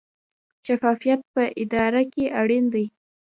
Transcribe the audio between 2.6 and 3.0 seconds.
دی